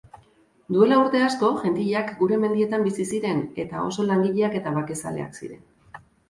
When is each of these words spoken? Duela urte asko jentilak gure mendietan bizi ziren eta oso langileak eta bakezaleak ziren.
Duela 0.75 0.95
urte 1.01 1.19
asko 1.25 1.51
jentilak 1.65 2.09
gure 2.21 2.39
mendietan 2.45 2.87
bizi 2.87 3.05
ziren 3.11 3.45
eta 3.65 3.85
oso 3.91 4.07
langileak 4.13 4.57
eta 4.63 4.75
bakezaleak 4.79 5.39
ziren. 5.43 5.63